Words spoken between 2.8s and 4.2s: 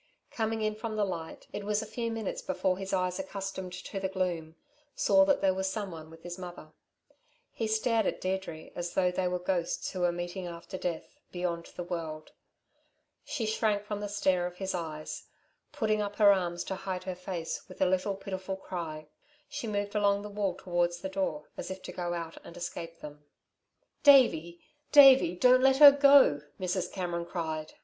eyes accustomed to the